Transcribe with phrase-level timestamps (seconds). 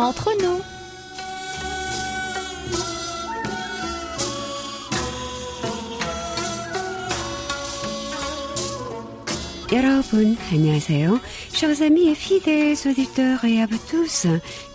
[0.00, 0.69] entre nous.
[11.54, 14.26] Chers amis et fidèles auditeurs et à vous tous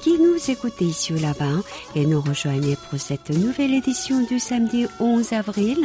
[0.01, 1.61] qui nous écoutez ici ou là-bas
[1.95, 5.79] et nous rejoignez pour cette nouvelle édition du samedi 11 avril.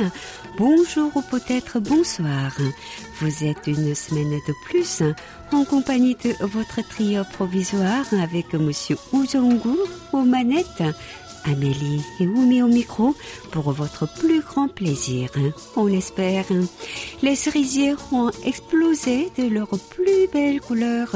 [0.59, 2.52] Bonjour ou peut-être bonsoir.
[3.20, 5.02] Vous êtes une semaine de plus
[5.51, 9.77] en compagnie de votre trio provisoire avec Monsieur Ujong-gu
[10.12, 10.84] aux manettes
[11.45, 13.15] Amélie et Oumi au micro
[13.51, 15.30] pour votre plus grand plaisir,
[15.77, 16.45] on l'espère.
[17.23, 21.15] Les cerisiers ont explosé de leurs plus belles couleurs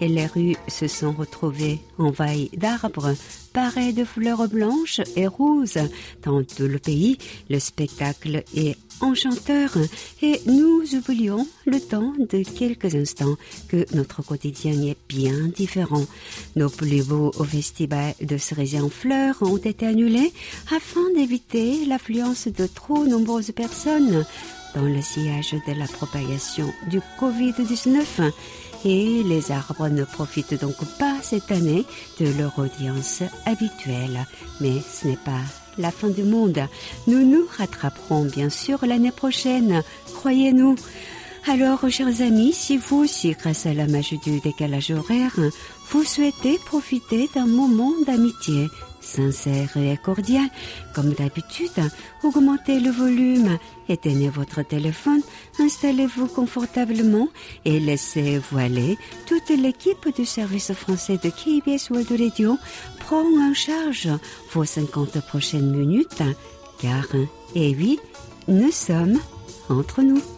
[0.00, 3.14] et les rues se sont retrouvées envahies d'arbres
[3.56, 5.78] parés de fleurs blanches et roses.
[6.22, 7.16] Dans tout le pays,
[7.48, 9.70] le spectacle est enchanteur
[10.20, 13.36] et nous oublions le temps de quelques instants
[13.68, 16.04] que notre quotidien est bien différent.
[16.54, 20.34] Nos plus beaux festivals de cerisiers en fleurs ont été annulés
[20.70, 24.26] afin d'éviter l'affluence de trop nombreuses personnes
[24.74, 28.30] dans le sillage de la propagation du Covid-19
[28.84, 31.84] et les arbres ne profitent donc pas cette année
[32.20, 34.26] de leur audience habituelle.
[34.60, 35.42] Mais ce n'est pas
[35.78, 36.60] la fin du monde.
[37.06, 39.82] Nous nous rattraperons bien sûr l'année prochaine,
[40.14, 40.76] croyez-nous.
[41.48, 45.38] Alors, chers amis, si vous aussi, grâce à la magie du décalage horaire,
[45.90, 48.66] vous souhaitez profiter d'un moment d'amitié
[49.06, 50.48] sincère et cordial,
[50.94, 51.70] comme d'habitude,
[52.22, 55.22] augmentez le volume, éteignez votre téléphone,
[55.58, 57.28] installez-vous confortablement
[57.64, 58.98] et laissez-vous aller.
[59.26, 62.58] Toute l'équipe du service français de KBS World Radio
[62.98, 64.08] prend en charge
[64.52, 66.22] vos 50 prochaines minutes,
[66.80, 67.06] car,
[67.54, 67.98] et oui,
[68.48, 69.18] nous sommes
[69.68, 70.35] entre nous.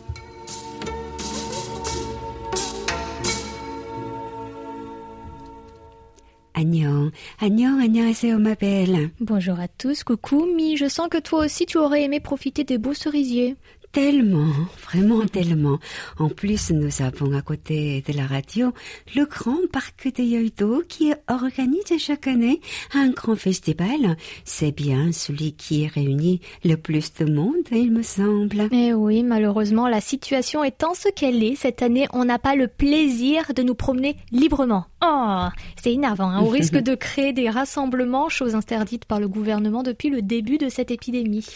[6.59, 9.11] Agnon, Agnon, Agnon, ma belle.
[9.21, 12.79] Bonjour à tous, coucou Mi, je sens que toi aussi tu aurais aimé profiter des
[12.79, 13.55] beaux cerisiers.
[13.91, 15.79] Tellement, vraiment tellement.
[16.19, 18.73] En plus, nous avons à côté de la radio
[19.17, 22.61] le grand parc de Yoido qui organise chaque année
[22.93, 24.17] un grand festival.
[24.45, 28.69] C'est bien celui qui réunit le plus de monde, il me semble.
[28.71, 32.69] Mais oui, malheureusement, la situation étant ce qu'elle est, cette année, on n'a pas le
[32.69, 34.85] plaisir de nous promener librement.
[35.03, 35.47] Oh,
[35.83, 40.11] c'est énervant, hein, au risque de créer des rassemblements, chose interdite par le gouvernement depuis
[40.11, 41.47] le début de cette épidémie.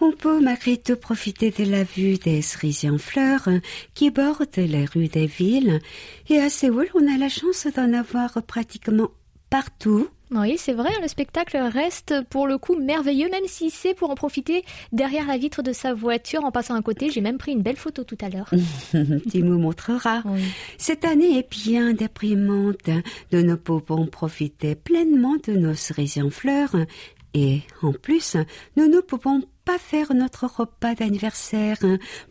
[0.00, 3.48] On peut malgré tout profiter de la vue des cerisiers en fleurs
[3.94, 5.80] qui bordent les rues des villes.
[6.28, 9.10] Et à Séoul, on a la chance d'en avoir pratiquement
[9.50, 10.08] partout.
[10.32, 14.14] Oui, c'est vrai, le spectacle reste pour le coup merveilleux, même si c'est pour en
[14.14, 17.10] profiter derrière la vitre de sa voiture en passant à côté.
[17.10, 18.48] J'ai même pris une belle photo tout à l'heure.
[19.30, 20.22] tu me montreras.
[20.24, 20.42] Oui.
[20.78, 22.88] Cette année est bien déprimante.
[23.32, 26.76] Nous ne pouvons profiter pleinement de nos cerisiers en fleurs.
[27.34, 28.36] Et en plus,
[28.76, 31.78] nous ne pouvons pas faire notre repas d'anniversaire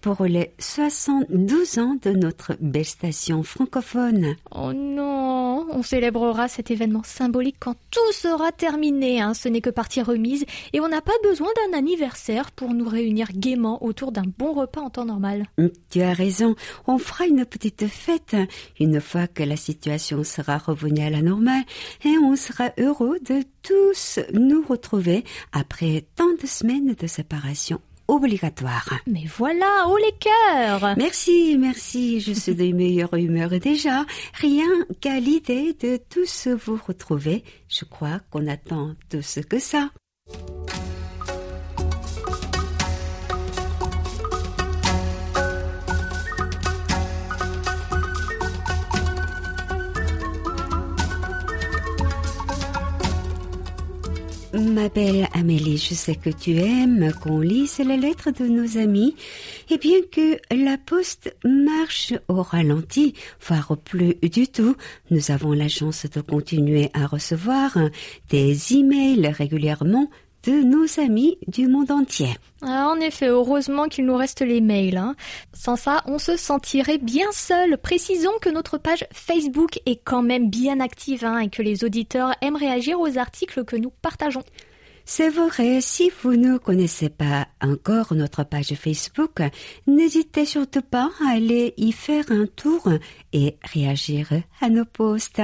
[0.02, 4.36] pour les 72 ans de notre belle station francophone.
[4.52, 9.22] Oh non, on célébrera cet événement symbolique quand tout sera terminé.
[9.22, 9.34] Hein.
[9.34, 13.30] Ce n'est que partie remise et on n'a pas besoin d'un anniversaire pour nous réunir
[13.34, 15.46] gaiement autour d'un bon repas en temps normal.
[15.90, 16.56] Tu as raison,
[16.88, 18.36] on fera une petite fête
[18.82, 21.64] une fois que la situation sera revenue à la normale
[22.04, 27.08] et on sera heureux de tous nous retrouver après tant de semaines de
[28.10, 28.90] obligatoire.
[29.08, 34.06] Mais voilà, haut les cœurs Merci, merci, je suis de meilleure humeur déjà.
[34.34, 34.68] Rien
[35.00, 39.92] qu'à l'idée de tous vous retrouver, je crois qu'on attend tout ce que ça.
[54.54, 59.16] Ma belle Amélie, je sais que tu aimes qu'on lise les lettres de nos amis,
[59.70, 63.14] et bien que la poste marche au ralenti,
[63.48, 64.76] voire plus du tout,
[65.12, 67.78] nous avons la chance de continuer à recevoir
[68.32, 70.10] des emails régulièrement
[70.50, 72.30] de nos amis du monde entier.
[72.64, 74.98] Ah, en effet, heureusement qu'il nous reste les mails.
[74.98, 75.16] hein.
[75.54, 77.78] Sans ça, on se sentirait bien seul.
[77.78, 82.34] Précisons que notre page Facebook est quand même bien active hein, et que les auditeurs
[82.42, 84.44] aiment réagir aux articles que nous partageons.
[85.12, 89.42] C'est vrai, si vous ne connaissez pas encore notre page Facebook,
[89.88, 92.88] n'hésitez surtout pas à aller y faire un tour
[93.34, 94.30] et réagir
[94.62, 95.42] à nos posts.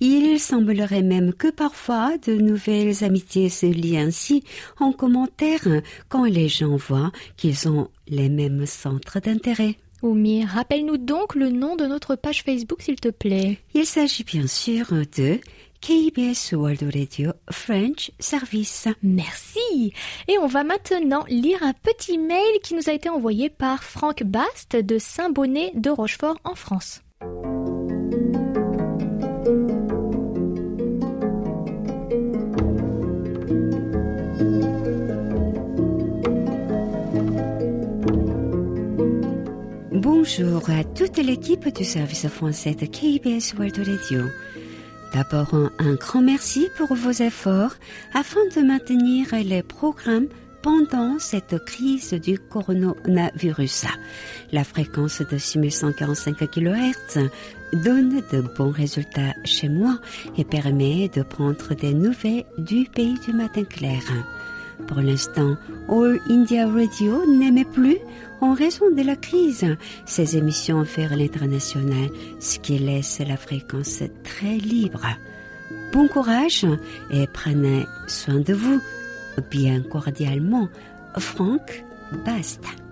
[0.00, 4.42] Il semblerait même que parfois de nouvelles amitiés se lient ainsi
[4.80, 5.62] en commentaire
[6.08, 9.76] quand les gens voient qu'ils ont les mêmes centres d'intérêt.
[10.04, 13.58] Oumi, rappelle-nous donc le nom de notre page Facebook, s'il te plaît.
[13.74, 15.38] Il s'agit bien sûr de
[15.86, 18.88] KBS World Radio French Service.
[19.02, 19.92] Merci.
[20.28, 24.22] Et on va maintenant lire un petit mail qui nous a été envoyé par Franck
[24.22, 27.02] Bast de Saint-Bonnet de Rochefort en France.
[39.92, 44.22] Bonjour à toute l'équipe du service français de KBS World Radio.
[45.14, 47.76] D'abord, un grand merci pour vos efforts
[48.14, 50.26] afin de maintenir les programmes
[50.60, 53.84] pendant cette crise du coronavirus.
[54.50, 57.30] La fréquence de 6145 kHz
[57.74, 60.00] donne de bons résultats chez moi
[60.36, 64.02] et permet de prendre des nouvelles du pays du matin clair.
[64.86, 65.56] Pour l'instant,
[65.88, 67.98] All India Radio n'aimait plus
[68.40, 69.66] en raison de la crise
[70.04, 72.10] ses émissions vers l'international,
[72.40, 75.06] ce qui laisse la fréquence très libre.
[75.92, 76.66] Bon courage
[77.10, 78.80] et prenez soin de vous.
[79.50, 80.68] Bien cordialement,
[81.18, 81.84] Franck
[82.24, 82.83] Basta.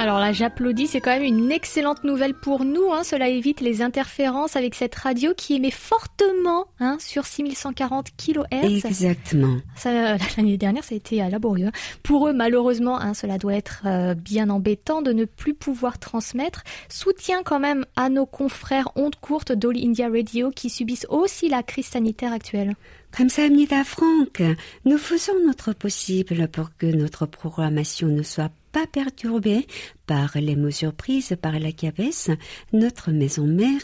[0.00, 2.90] Alors là, j'applaudis, c'est quand même une excellente nouvelle pour nous.
[2.90, 3.04] Hein.
[3.04, 8.86] Cela évite les interférences avec cette radio qui émet fortement hein, sur 6140 kHz.
[8.86, 9.58] Exactement.
[9.84, 11.66] L'année dernière, ça a été laborieux.
[11.66, 11.98] Hein.
[12.02, 16.64] Pour eux, malheureusement, hein, cela doit être euh, bien embêtant de ne plus pouvoir transmettre.
[16.88, 21.62] Soutien quand même à nos confrères ondes courtes d'All India Radio qui subissent aussi la
[21.62, 22.74] crise sanitaire actuelle.
[23.16, 24.40] Comme ça, Amnida Franck,
[24.84, 29.66] nous faisons notre possible pour que notre programmation ne soit pas perturbée
[30.06, 32.36] par les mesures prises par la CABES,
[32.72, 33.82] notre maison mère,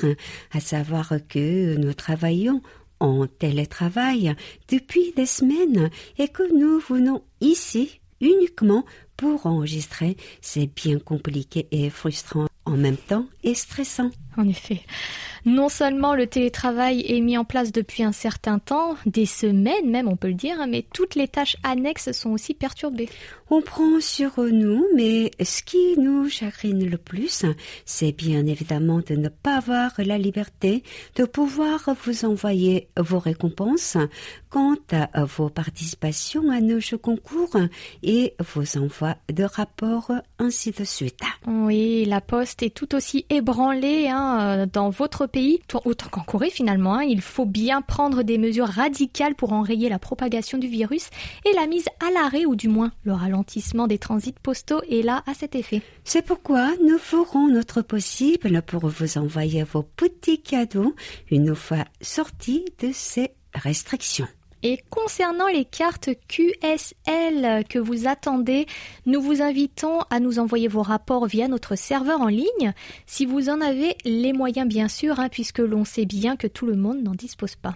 [0.52, 2.62] à savoir que nous travaillons
[3.00, 4.34] en télétravail
[4.68, 8.84] depuis des semaines et que nous venons ici uniquement
[9.16, 10.16] pour enregistrer.
[10.40, 14.10] C'est bien compliqué et frustrant en même temps et stressant.
[14.36, 14.82] En effet.
[15.46, 20.08] Non seulement le télétravail est mis en place depuis un certain temps, des semaines même
[20.08, 23.08] on peut le dire, mais toutes les tâches annexes sont aussi perturbées.
[23.48, 27.44] On prend sur nous, mais ce qui nous chagrine le plus,
[27.84, 30.82] c'est bien évidemment de ne pas avoir la liberté
[31.14, 33.96] de pouvoir vous envoyer vos récompenses
[34.50, 37.56] quant à vos participations à nos jeux concours
[38.02, 40.10] et vos envois de rapports,
[40.40, 41.20] ainsi de suite.
[41.46, 45.35] Oui, la poste est tout aussi ébranlée hein, dans votre pays,
[45.84, 46.94] autant qu'en Corée finalement.
[46.94, 47.04] Hein.
[47.04, 51.10] Il faut bien prendre des mesures radicales pour enrayer la propagation du virus
[51.44, 55.22] et la mise à l'arrêt ou du moins le ralentissement des transits postaux est là
[55.26, 55.82] à cet effet.
[56.04, 60.94] C'est pourquoi nous ferons notre possible pour vous envoyer vos petits cadeaux
[61.30, 64.28] une fois sortis de ces restrictions.
[64.62, 68.66] Et concernant les cartes QSL que vous attendez,
[69.04, 72.72] nous vous invitons à nous envoyer vos rapports via notre serveur en ligne,
[73.06, 76.66] si vous en avez les moyens bien sûr, hein, puisque l'on sait bien que tout
[76.66, 77.74] le monde n'en dispose pas.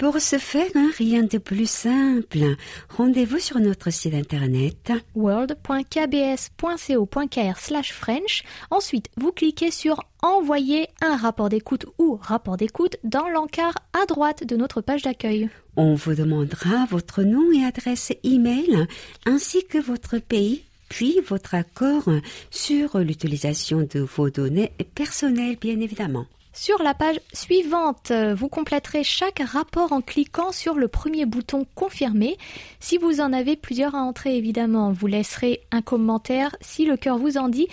[0.00, 2.56] Pour ce faire, hein, rien de plus simple.
[2.88, 8.42] Rendez-vous sur notre site internet world.kbs.co.kr French.
[8.70, 14.44] Ensuite, vous cliquez sur Envoyer un rapport d'écoute ou rapport d'écoute dans l'encart à droite
[14.44, 15.50] de notre page d'accueil.
[15.76, 18.86] On vous demandera votre nom et adresse email
[19.26, 22.08] ainsi que votre pays puis votre accord
[22.50, 26.24] sur l'utilisation de vos données personnelles bien évidemment.
[26.52, 32.36] Sur la page suivante, vous compléterez chaque rapport en cliquant sur le premier bouton Confirmer.
[32.80, 37.18] Si vous en avez plusieurs à entrer, évidemment, vous laisserez un commentaire si le cœur
[37.18, 37.68] vous en dit.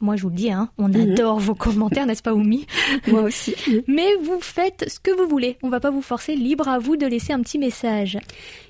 [0.00, 1.12] Moi, je vous le dis, hein, on mhm.
[1.12, 2.66] adore vos commentaires, n'est-ce pas, Oumi?
[3.08, 3.54] Moi aussi.
[3.88, 5.56] Mais vous faites ce que vous voulez.
[5.62, 6.36] On va pas vous forcer.
[6.36, 8.18] Libre à vous de laisser un petit message.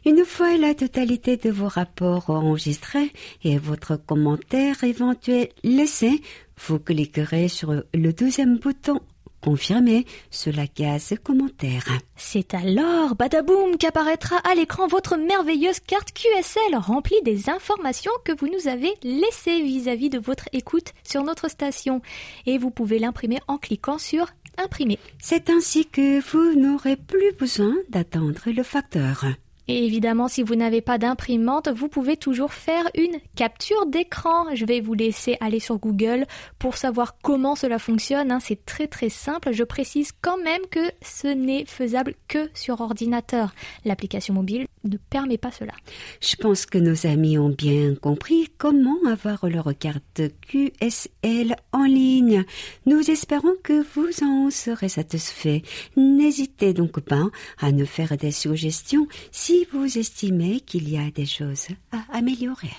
[0.06, 3.12] Une fois la totalité de vos rapports enregistrés
[3.44, 6.22] et votre commentaire éventuel laissé,
[6.66, 9.00] vous cliquerez sur le deuxième bouton
[9.40, 11.84] Confirmez sur la case commentaire.
[12.16, 18.48] C'est alors, badaboum, qu'apparaîtra à l'écran votre merveilleuse carte QSL remplie des informations que vous
[18.48, 22.02] nous avez laissées vis-à-vis de votre écoute sur notre station.
[22.46, 24.26] Et vous pouvez l'imprimer en cliquant sur
[24.58, 24.98] Imprimer.
[25.20, 29.24] C'est ainsi que vous n'aurez plus besoin d'attendre le facteur.
[29.68, 34.54] Et évidemment, si vous n'avez pas d'imprimante, vous pouvez toujours faire une capture d'écran.
[34.54, 36.26] Je vais vous laisser aller sur Google
[36.58, 38.32] pour savoir comment cela fonctionne.
[38.32, 38.40] Hein.
[38.40, 39.52] C'est très très simple.
[39.52, 43.52] Je précise quand même que ce n'est faisable que sur ordinateur.
[43.84, 45.72] L'application mobile ne permet pas cela.
[46.20, 52.44] Je pense que nos amis ont bien compris comment avoir leur carte QSL en ligne.
[52.86, 55.60] Nous espérons que vous en serez satisfaits.
[55.96, 61.26] N'hésitez donc pas à nous faire des suggestions si vous estimez qu'il y a des
[61.26, 62.72] choses à améliorer.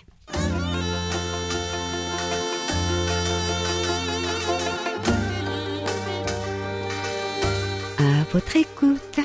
[7.98, 9.20] À votre écoute.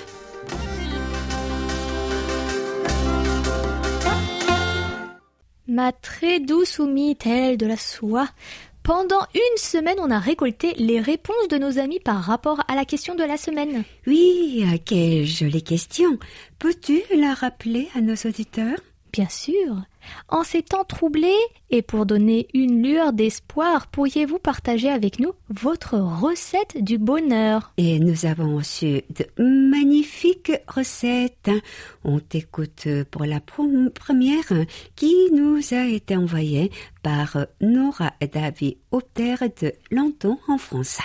[5.66, 8.28] Ma très douce Oumi, telle de la soie.
[8.82, 12.84] Pendant une semaine, on a récolté les réponses de nos amis par rapport à la
[12.84, 13.82] question de la semaine.
[14.06, 16.18] Oui, quelle jolie question.
[16.58, 18.78] Peux-tu la rappeler à nos auditeurs?
[19.14, 19.76] Bien sûr.
[20.28, 21.38] En ces temps troublés,
[21.70, 27.72] et pour donner une lueur d'espoir, pourriez-vous partager avec nous votre recette du bonheur?
[27.76, 31.52] Et nous avons reçu de magnifiques recettes.
[32.02, 34.52] On t'écoute pour la première
[34.96, 36.72] qui nous a été envoyée
[37.04, 40.98] par Nora David Opter de Lanton en France.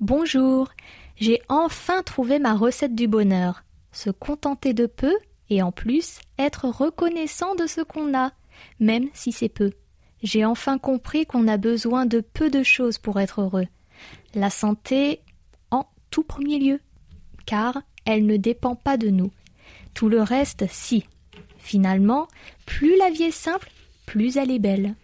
[0.00, 0.68] Bonjour,
[1.14, 3.62] j'ai enfin trouvé ma recette du bonheur.
[3.92, 5.14] Se contenter de peu
[5.52, 8.32] et en plus être reconnaissant de ce qu'on a,
[8.80, 9.72] même si c'est peu.
[10.22, 13.66] J'ai enfin compris qu'on a besoin de peu de choses pour être heureux.
[14.34, 15.20] La santé
[15.70, 16.80] en tout premier lieu,
[17.44, 19.30] car elle ne dépend pas de nous.
[19.94, 21.04] Tout le reste, si.
[21.58, 22.28] Finalement,
[22.66, 23.70] plus la vie est simple,
[24.06, 24.94] plus elle est belle.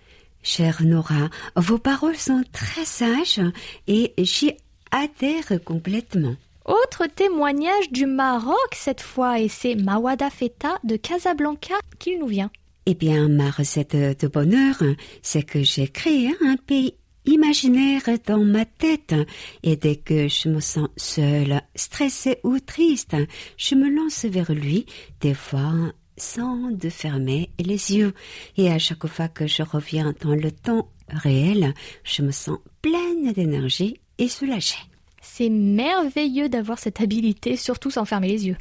[0.43, 3.41] Chère Nora, vos paroles sont très sages
[3.87, 4.53] et j'y
[4.91, 6.37] adhère complètement.
[6.69, 12.51] Autre témoignage du Maroc cette fois, et c'est Mawada Feta de Casablanca qu'il nous vient.
[12.85, 14.77] Eh bien, ma recette de bonheur,
[15.23, 16.93] c'est que j'ai créé un pays
[17.25, 19.15] imaginaire dans ma tête.
[19.63, 23.17] Et dès que je me sens seule, stressée ou triste,
[23.57, 24.85] je me lance vers lui,
[25.23, 25.73] des fois
[26.19, 28.13] sans de fermer les yeux.
[28.59, 31.73] Et à chaque fois que je reviens dans le temps réel,
[32.05, 34.88] je me sens pleine d'énergie et soulagée.
[35.31, 38.57] C'est merveilleux d'avoir cette habilité, surtout sans fermer les yeux.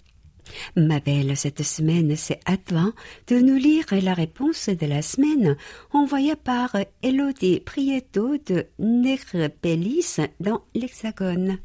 [0.76, 2.94] Ma belle, cette semaine, c'est à toi
[3.28, 5.58] de nous lire la réponse de la semaine
[5.92, 11.58] envoyée par Elodie Prieto de Negrepellis dans l'Hexagone.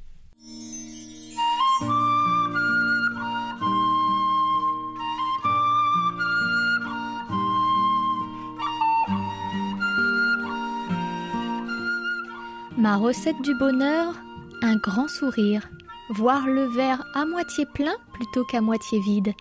[12.79, 14.15] Ma recette du bonheur
[14.63, 15.69] un grand sourire,
[16.11, 19.33] voir le verre à moitié plein plutôt qu'à moitié vide,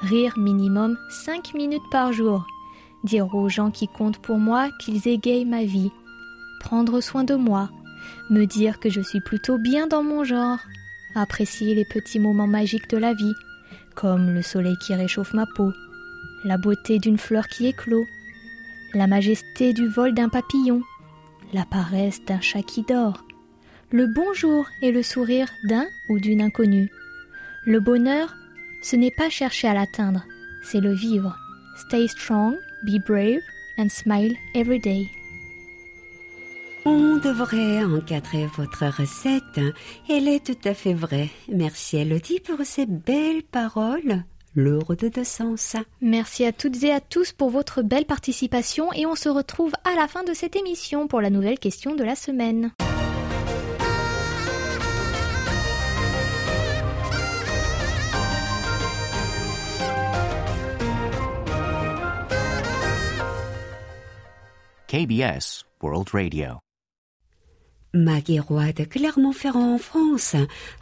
[0.00, 2.46] rire minimum 5 minutes par jour,
[3.04, 5.90] dire aux gens qui comptent pour moi qu'ils égayent ma vie,
[6.60, 7.68] prendre soin de moi,
[8.30, 10.58] me dire que je suis plutôt bien dans mon genre,
[11.16, 13.34] apprécier les petits moments magiques de la vie,
[13.96, 15.72] comme le soleil qui réchauffe ma peau,
[16.44, 18.04] la beauté d'une fleur qui éclot,
[18.94, 20.82] la majesté du vol d'un papillon,
[21.52, 23.24] la paresse d'un chat qui dort,
[23.92, 26.90] le bonjour et le sourire d'un ou d'une inconnue.
[27.64, 28.34] Le bonheur,
[28.82, 30.24] ce n'est pas chercher à l'atteindre,
[30.62, 31.36] c'est le vivre.
[31.76, 32.54] Stay strong,
[32.84, 33.40] be brave
[33.78, 35.06] and smile every day.
[36.86, 39.60] On devrait encadrer votre recette.
[40.08, 41.28] Elle est tout à fait vraie.
[41.52, 44.24] Merci Elodie pour ces belles paroles
[44.56, 45.76] lourdes de sens.
[46.00, 49.94] Merci à toutes et à tous pour votre belle participation et on se retrouve à
[49.94, 52.72] la fin de cette émission pour la nouvelle question de la semaine.
[64.90, 66.58] KBS World Radio.
[67.94, 70.34] Maggie Roy de Clermont-Ferrand en France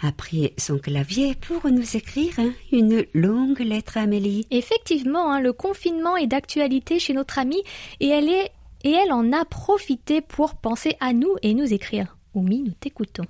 [0.02, 2.32] a pris son clavier pour nous écrire
[2.72, 4.46] une longue lettre à Amélie.
[4.50, 7.62] Effectivement, hein, le confinement est d'actualité chez notre amie
[8.00, 8.50] et elle est
[8.82, 12.16] et elle en a profité pour penser à nous et nous écrire.
[12.32, 13.26] Oumi, nous t'écoutons.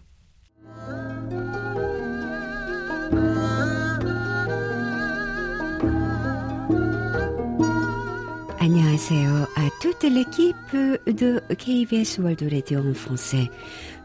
[8.60, 10.56] Annyeonghaseyo à toute l'équipe
[11.06, 13.48] de KBS World Radio en français.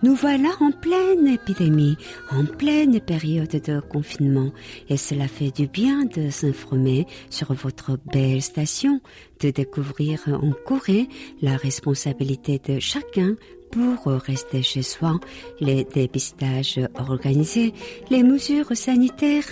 [0.03, 1.97] Nous voilà en pleine épidémie,
[2.29, 4.51] en pleine période de confinement,
[4.89, 9.01] et cela fait du bien de s'informer sur votre belle station,
[9.39, 11.07] de découvrir en Corée
[11.41, 13.35] la responsabilité de chacun
[13.71, 15.19] pour rester chez soi,
[15.59, 17.73] les dépistages organisés,
[18.11, 19.51] les mesures sanitaires,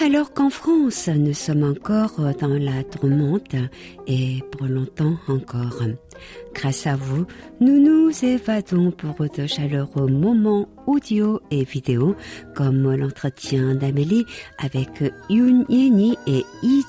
[0.00, 3.54] alors qu'en France, nous sommes encore dans la tourmente
[4.06, 5.82] et pour longtemps encore.
[6.54, 7.26] Grâce à vous,
[7.60, 12.14] nous nous évadons pour de chaleureux moments audio et vidéo
[12.54, 14.24] comme l'entretien d'Amélie
[14.58, 14.88] avec
[15.28, 16.84] Yoon Yeni et Lee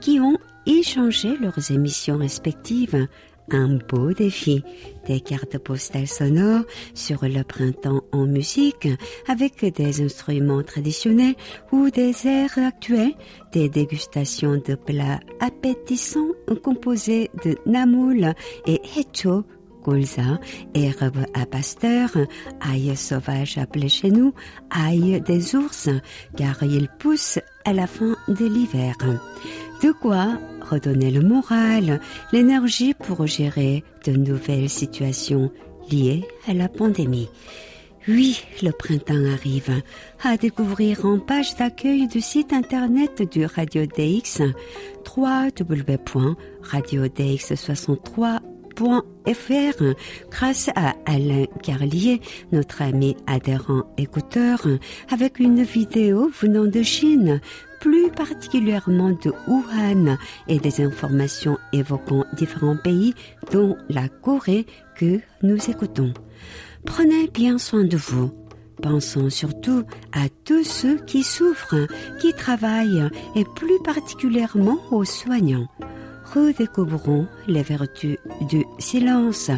[0.00, 3.08] qui ont échangé leurs émissions respectives
[3.52, 4.62] un beau défi,
[5.06, 8.88] des cartes postales sonores sur le printemps en musique
[9.28, 11.34] avec des instruments traditionnels
[11.70, 13.14] ou des airs actuels,
[13.52, 16.32] des dégustations de plats appétissants
[16.62, 18.34] composés de namoul
[18.66, 19.44] et hecho
[19.82, 20.38] colza,
[20.74, 22.10] herbe à pasteur,
[22.60, 24.32] ail sauvage appelé chez nous,
[24.70, 25.88] ail des ours,
[26.36, 28.96] car il pousse à la fin de l'hiver.
[29.82, 30.38] De quoi
[30.70, 32.00] redonner le moral,
[32.32, 35.50] l'énergie pour gérer de nouvelles situations
[35.90, 37.28] liées à la pandémie.
[38.08, 39.82] Oui, le printemps arrive.
[40.24, 44.42] À découvrir en page d'accueil du site internet du Radio DX,
[48.78, 49.94] www.radiodx63.fr
[50.30, 52.20] grâce à Alain Carlier,
[52.52, 54.66] notre ami adhérent écouteur,
[55.10, 57.40] avec une vidéo venant de Chine,
[57.80, 60.16] plus particulièrement de Wuhan
[60.48, 63.14] et des informations évoquant différents pays
[63.50, 66.12] dont la Corée que nous écoutons.
[66.86, 68.30] Prenez bien soin de vous.
[68.80, 71.86] Pensons surtout à tous ceux qui souffrent,
[72.20, 75.68] qui travaillent et plus particulièrement aux soignants.
[76.34, 78.16] Redécouvrons les vertus
[78.48, 79.50] du silence,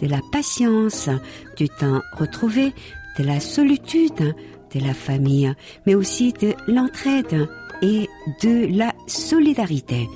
[0.00, 1.08] de la patience,
[1.56, 2.72] du temps retrouvé,
[3.18, 4.34] de la solitude,
[4.74, 5.52] de la famille,
[5.86, 7.48] mais aussi de l'entraide
[7.82, 8.08] et
[8.42, 10.08] de la solidarité.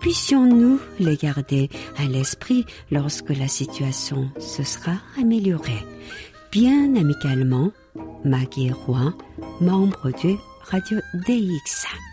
[0.00, 5.84] Puissions-nous les garder à l'esprit lorsque la situation se sera améliorée.
[6.50, 7.70] Bien amicalement,
[8.24, 9.12] Maggie Roy,
[9.60, 10.36] membre du
[10.70, 12.07] Radio DX.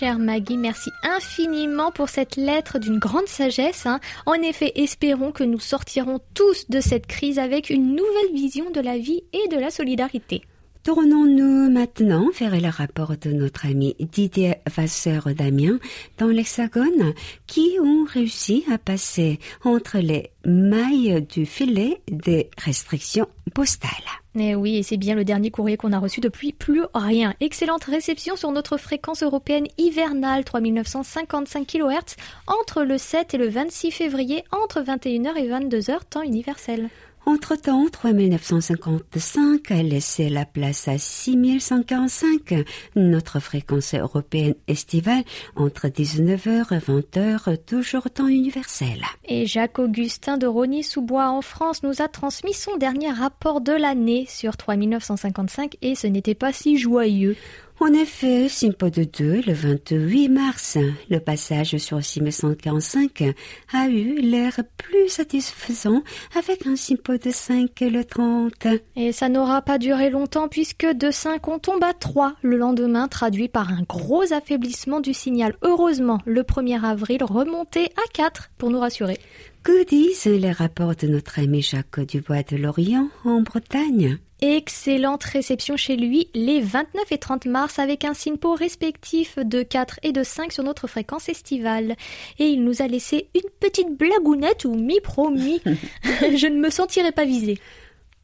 [0.00, 3.84] Chère Maggie, merci infiniment pour cette lettre d'une grande sagesse.
[3.84, 4.00] hein.
[4.24, 8.80] En effet, espérons que nous sortirons tous de cette crise avec une nouvelle vision de
[8.80, 10.40] la vie et de la solidarité.
[10.82, 15.78] Tournons-nous maintenant vers le rapport de notre ami Didier Vasseur-Damien
[16.16, 17.12] dans l'Hexagone
[17.46, 23.90] qui ont réussi à passer entre les mailles du filet des restrictions postales.
[24.38, 27.34] Eh oui, et c'est bien le dernier courrier qu'on a reçu depuis plus rien.
[27.40, 32.16] Excellente réception sur notre fréquence européenne hivernale 3955 kHz
[32.46, 36.88] entre le 7 et le 26 février entre 21h et 22h temps universel.
[37.26, 42.54] Entre-temps, 3955 a laissé la place à 6145,
[42.96, 45.22] notre fréquence européenne estivale,
[45.54, 49.02] entre 19h et 20h, toujours temps universel.
[49.28, 54.56] Et Jacques-Augustin de Rogny-sous-Bois en France nous a transmis son dernier rapport de l'année sur
[54.56, 57.36] 3955 et ce n'était pas si joyeux.
[57.82, 60.76] En effet, Simpo de 2, le 28 mars,
[61.08, 63.34] le passage sur 6145
[63.72, 66.02] a eu l'air plus satisfaisant
[66.36, 68.66] avec un Simpo de 5 le 30.
[68.96, 73.08] Et ça n'aura pas duré longtemps puisque de 5 on tombe à 3 le lendemain
[73.08, 75.54] traduit par un gros affaiblissement du signal.
[75.62, 79.16] Heureusement, le 1er avril remonté à 4 pour nous rassurer.
[79.62, 84.18] Que disent les rapports de notre ami Jacques Dubois de Lorient en Bretagne?
[84.42, 90.00] Excellente réception chez lui les 29 et 30 mars avec un SINPO respectif de 4
[90.02, 91.94] et de 5 sur notre fréquence estivale.
[92.38, 95.60] Et il nous a laissé une petite blagounette ou mi-promis.
[96.04, 97.58] Je ne me sentirai pas visée.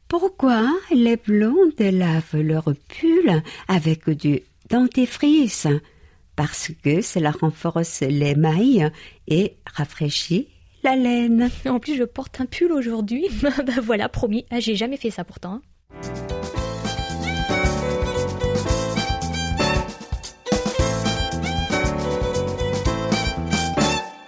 [0.07, 5.67] Pourquoi les blondes lavent leur pull avec du dentifrice?
[6.35, 8.89] Parce que cela renforce les mailles
[9.27, 10.47] et rafraîchit
[10.83, 11.49] la laine.
[11.65, 13.27] En plus, je porte un pull aujourd'hui.
[13.41, 14.45] bah voilà, promis.
[14.49, 15.61] Ah, J'ai jamais fait ça pourtant.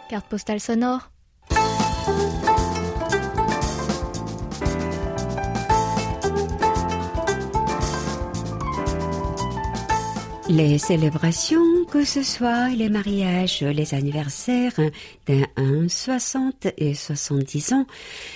[0.10, 1.12] Carte postale sonore.
[10.50, 14.80] Les célébrations, que ce soit les mariages, les anniversaires
[15.26, 17.86] d'un 1, 60 et 70 ans,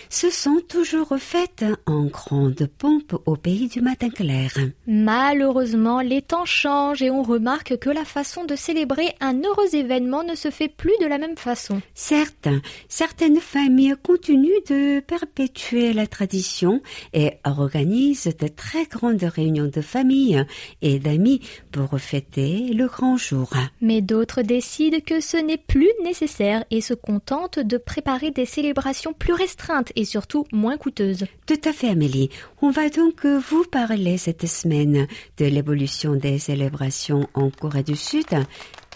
[0.10, 4.52] se sont toujours faites en grande pompe au pays du matin clair.
[4.88, 10.24] Malheureusement, les temps changent et on remarque que la façon de célébrer un heureux événement
[10.24, 11.82] ne se fait plus de la même façon.
[11.94, 12.50] Certes,
[12.88, 16.82] certaines familles continuent de perpétuer la tradition
[17.14, 20.44] et organisent de très grandes réunions de famille
[20.82, 23.43] et d'amis pour fêter le grand jour.
[23.82, 29.14] Mais d'autres décident que ce n'est plus nécessaire et se contentent de préparer des célébrations
[29.14, 31.26] plus restreintes et surtout moins coûteuses.
[31.46, 32.30] Tout à fait, Amélie.
[32.62, 38.26] On va donc vous parler cette semaine de l'évolution des célébrations en Corée du Sud,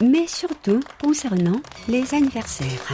[0.01, 2.93] mais surtout concernant les anniversaires.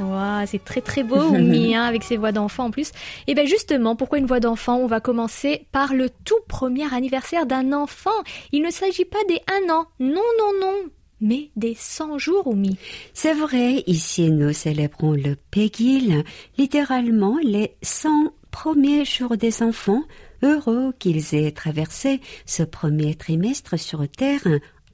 [0.00, 2.92] Wow, c'est très très beau, Oumi, hein, avec ses voix d'enfant en plus.
[3.26, 4.76] Et bien justement, pourquoi une voix d'enfant?
[4.76, 8.10] On va commencer par le tout premier anniversaire d'un enfant.
[8.52, 10.74] Il ne s'agit pas des un an, non, non, non,
[11.20, 12.76] mais des 100 jours, Oumi.
[13.14, 16.24] C'est vrai, ici nous célébrons le Pegil,
[16.58, 20.02] littéralement les 100 premiers jours des enfants,
[20.42, 24.46] heureux qu'ils aient traversé ce premier trimestre sur Terre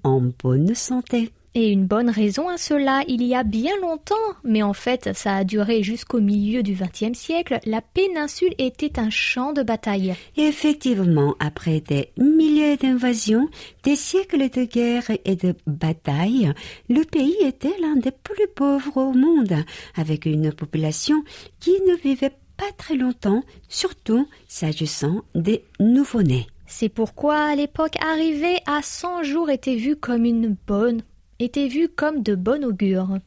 [0.05, 1.33] en bonne santé.
[1.54, 5.36] Et une bonne raison à cela, il y a bien longtemps, mais en fait ça
[5.36, 10.14] a duré jusqu'au milieu du XXe siècle, la péninsule était un champ de bataille.
[10.38, 13.50] Effectivement, après des milliers d'invasions,
[13.82, 16.54] des siècles de guerre et de batailles,
[16.88, 19.54] le pays était l'un des plus pauvres au monde,
[19.94, 21.22] avec une population
[21.60, 26.46] qui ne vivait pas très longtemps, surtout s'agissant des nouveau-nés.
[26.66, 31.02] C'est pourquoi à l'époque arriver à 100 jours était vu comme une bonne
[31.42, 33.18] était vu comme de bon augure.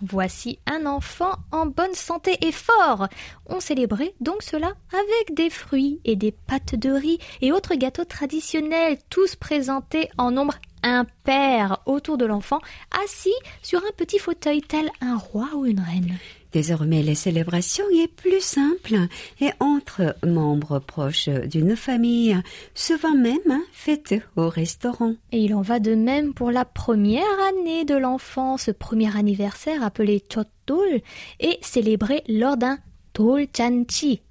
[0.00, 3.08] Voici un enfant en bonne santé et fort.
[3.46, 8.04] On célébrait donc cela avec des fruits et des pâtes de riz et autres gâteaux
[8.04, 12.60] traditionnels, tous présentés en nombre impair autour de l'enfant,
[13.04, 16.16] assis sur un petit fauteuil tel un roi ou une reine.
[16.52, 18.96] Désormais, les célébrations est plus simple
[19.40, 22.36] et entre membres proches d'une famille,
[22.74, 25.14] souvent même faites au restaurant.
[25.32, 29.82] Et il en va de même pour la première année de l'enfant, ce premier anniversaire
[29.82, 31.00] appelé Chotdol,
[31.40, 32.78] est célébré lors d'un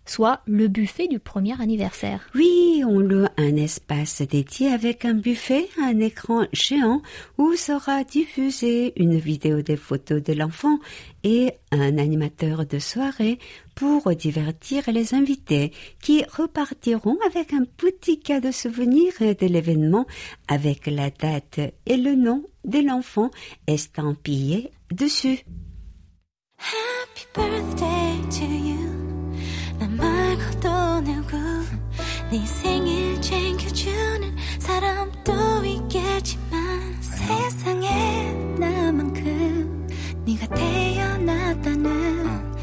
[0.06, 2.30] Soit le buffet du premier anniversaire.
[2.34, 7.02] Oui, on loue un espace dédié avec un buffet, un écran géant
[7.38, 10.80] où sera diffusée une vidéo des photos de l'enfant
[11.26, 13.40] et un animateur de soirée
[13.76, 20.06] pour divertir les invités qui repartiront avec un petit cadeau souvenir de l'événement
[20.48, 23.32] avec la date et le nom de l'enfant
[23.68, 25.44] estampillé dessus.
[26.60, 28.78] Happy birthday to you.
[29.80, 31.38] 난 말고도 누구
[32.32, 39.88] 네 생일 챙겨주는 사람 도 있겠지만 세상에 나만큼
[40.26, 42.54] 네가 태어났다는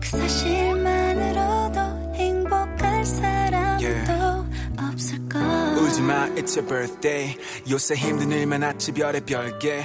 [0.00, 1.80] 그 사실만으로도
[2.14, 4.06] 행복할 사람은 Yeah.
[4.06, 4.46] 또
[4.82, 5.42] 없을걸.
[5.42, 7.36] 울지마 it's your birthday.
[7.70, 9.82] 요새 힘든 일만 많았지 별의 별게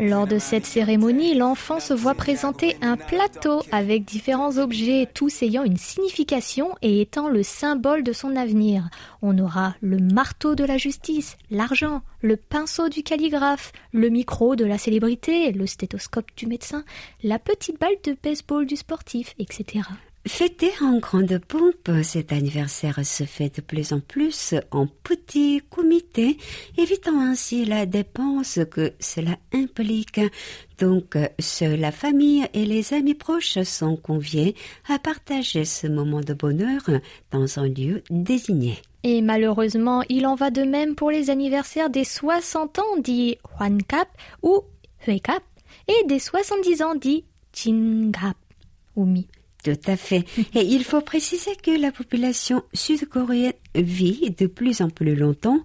[0.00, 5.64] Lors de cette cérémonie, l'enfant se voit présenter un plateau avec différents objets, tous ayant
[5.64, 8.88] une signification et étant le symbole de son avenir.
[9.22, 14.64] On aura le marteau de la justice, l'argent, le pinceau du calligraphe, le micro de
[14.64, 16.84] la célébrité, le stéthoscope du médecin,
[17.22, 19.84] la petite balle de baseball du sportif, etc.
[20.26, 26.36] Fêté en grande pompe, cet anniversaire se fait de plus en plus en petit comité,
[26.76, 30.20] évitant ainsi la dépense que cela implique.
[30.78, 34.56] Donc, seule la famille et les amis proches sont conviés
[34.88, 36.82] à partager ce moment de bonheur
[37.30, 38.78] dans un lieu désigné.
[39.04, 44.08] Et malheureusement, il en va de même pour les anniversaires des 60 ans dits Hwankap
[44.42, 44.62] ou
[45.06, 45.44] Huekap
[45.86, 48.36] et des 70 ans dits Jingap
[48.96, 49.28] ou Mi.
[49.66, 50.24] Tout à fait.
[50.54, 55.58] Et il faut préciser que la population sud-coréenne vit de plus en plus longtemps.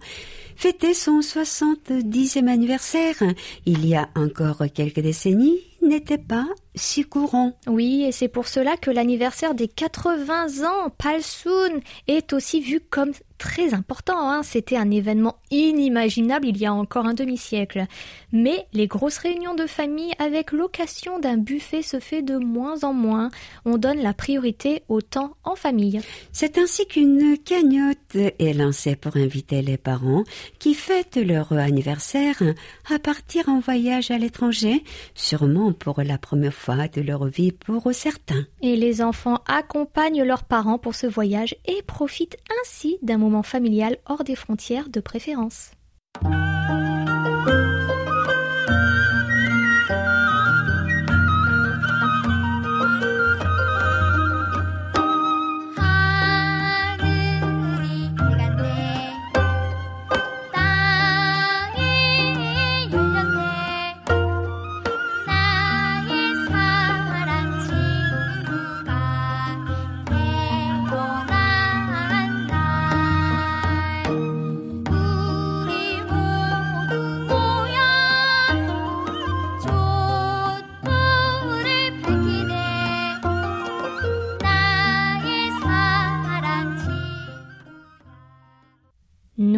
[0.56, 3.22] Fêter son 70e anniversaire,
[3.68, 7.54] il y a encore quelques décennies, n'était pas si courant.
[7.68, 13.12] Oui, et c'est pour cela que l'anniversaire des 80 ans, Palsoon, est aussi vu comme
[13.41, 14.30] très important.
[14.30, 14.43] hein.
[14.43, 17.88] C'était un événement inimaginable il y a encore un demi-siècle.
[18.32, 22.93] Mais les grosses réunions de famille avec l'occasion d'un buffet se fait de moins en
[22.93, 23.32] moins.
[23.65, 26.01] On donne la priorité au temps en famille.
[26.32, 30.23] C'est ainsi qu'une cagnotte est lancée pour inviter les parents
[30.60, 32.43] qui fêtent leur anniversaire
[32.93, 34.84] à partir en voyage à l'étranger,
[35.15, 38.45] sûrement pour la première fois de leur vie pour certains.
[38.62, 43.98] Et les enfants accompagnent leurs parents pour ce voyage et profitent ainsi d'un moment familial
[44.06, 45.72] hors des frontières de préférence.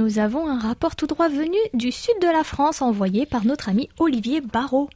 [0.03, 3.69] Nous avons un rapport tout droit venu du sud de la France envoyé par notre
[3.69, 4.89] ami Olivier Barrault.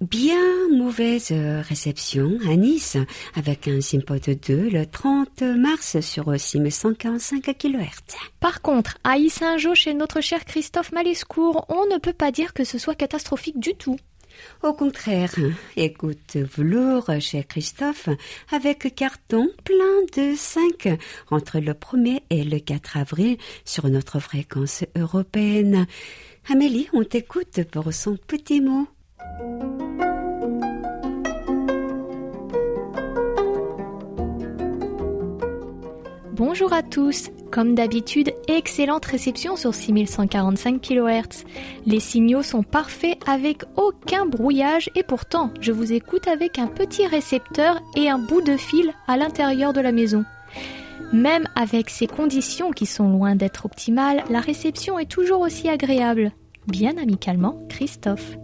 [0.00, 0.40] Bien
[0.72, 2.96] mauvaise réception à Nice
[3.34, 8.16] avec un Simpod 2 le 30 mars sur 6145 kHz.
[8.40, 12.64] Par contre, à Issingeau, chez notre cher Christophe Malescourt, on ne peut pas dire que
[12.64, 13.96] ce soit catastrophique du tout.
[14.62, 15.34] Au contraire,
[15.76, 18.08] écoute velours chez Christophe
[18.50, 20.98] avec carton plein de 5
[21.30, 25.86] entre le 1er et le 4 avril sur notre fréquence européenne.
[26.50, 28.86] Amélie, on t'écoute pour son petit mot.
[36.36, 37.30] Bonjour à tous.
[37.50, 41.46] Comme d'habitude, excellente réception sur 6145 kHz.
[41.86, 47.06] Les signaux sont parfaits avec aucun brouillage et pourtant, je vous écoute avec un petit
[47.06, 50.26] récepteur et un bout de fil à l'intérieur de la maison.
[51.10, 56.32] Même avec ces conditions qui sont loin d'être optimales, la réception est toujours aussi agréable.
[56.66, 58.36] Bien amicalement, Christophe.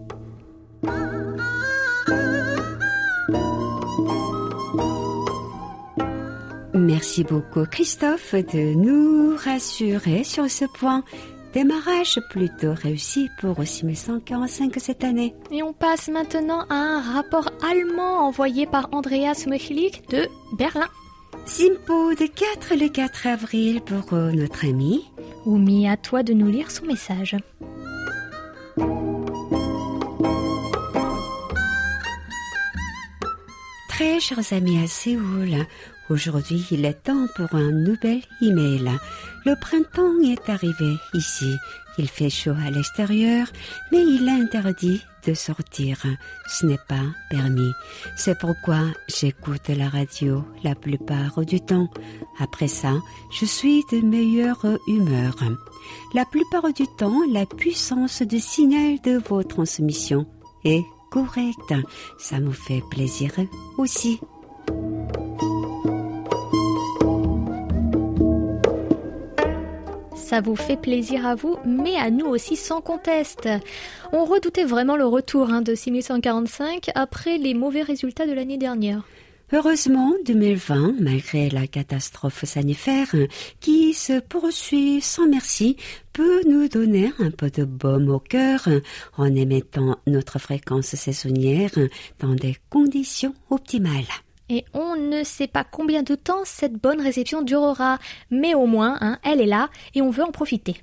[6.83, 11.05] Merci beaucoup Christophe de nous rassurer sur ce point.
[11.55, 15.33] Démarrage plutôt réussi pour 6145 cette année.
[15.53, 20.27] Et on passe maintenant à un rapport allemand envoyé par Andreas Mechlik de
[20.59, 20.89] Berlin.
[21.47, 25.09] Simpo de 4 le 4 avril pour euh, notre ami.
[25.47, 27.37] Oumi, à toi de nous lire son message.
[33.89, 35.65] Très chers amis à Séoul,
[36.13, 38.91] aujourd'hui il est temps pour un nouvel email.
[39.45, 41.57] Le printemps est arrivé ici.
[41.99, 43.49] Il fait chaud à l'extérieur,
[43.91, 45.99] mais il est interdit de sortir.
[46.49, 47.73] Ce n'est pas permis.
[48.17, 51.89] C'est pourquoi j'écoute la radio la plupart du temps.
[52.39, 52.95] Après ça,
[53.31, 55.37] je suis de meilleure humeur.
[56.15, 60.27] La plupart du temps, la puissance de signal de vos transmissions
[60.65, 61.75] est correcte.
[62.19, 63.33] Ça me fait plaisir
[63.77, 64.21] aussi.
[70.33, 73.51] Ça vous fait plaisir à vous, mais à nous aussi sans conteste.
[74.15, 79.03] On redoutait vraiment le retour hein, de 6145 après les mauvais résultats de l'année dernière.
[79.53, 83.15] Heureusement, 2020, malgré la catastrophe sanitaire
[83.61, 85.77] qui se poursuit sans merci,
[86.15, 88.67] peut nous donner un peu de baume au cœur
[89.19, 91.73] en émettant notre fréquence saisonnière
[92.21, 94.09] dans des conditions optimales.
[94.53, 97.99] Et on ne sait pas combien de temps cette bonne réception durera,
[98.31, 100.77] mais au moins, hein, elle est là et on veut en profiter.